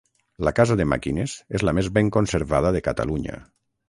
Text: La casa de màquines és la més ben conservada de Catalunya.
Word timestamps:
La 0.47 0.51
casa 0.59 0.77
de 0.77 0.85
màquines 0.93 1.35
és 1.59 1.65
la 1.69 1.73
més 1.79 1.89
ben 1.97 2.09
conservada 2.15 2.73
de 2.77 2.81
Catalunya. 2.89 3.37